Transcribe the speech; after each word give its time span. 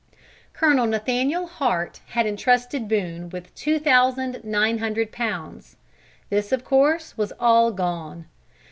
Colonel 0.53 0.87
Nathaniel 0.87 1.45
Hart 1.45 1.99
had 2.07 2.25
entrusted 2.25 2.87
Boone 2.87 3.29
with 3.29 3.53
two 3.53 3.77
thousand 3.77 4.43
nine 4.43 4.79
hundred 4.79 5.11
pounds. 5.11 5.75
This 6.31 6.51
of 6.51 6.65
course 6.65 7.15
was 7.19 7.31
all 7.39 7.71
gone. 7.71 8.25